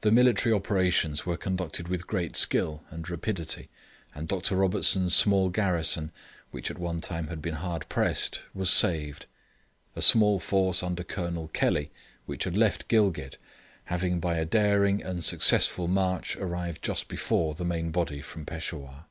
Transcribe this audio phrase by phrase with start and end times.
[0.00, 3.68] The military operations were conducted with great skill and rapidity,
[4.12, 4.56] and Dr.
[4.56, 6.10] Robertson's small garrison,
[6.50, 9.26] which at one time had been hard pressed, was saved:
[9.94, 11.92] a small force under Colonel Kelly,
[12.26, 13.36] which had left Gilgit,
[13.84, 19.04] having by a daring and successful march arrived just before the main body from Peshawur.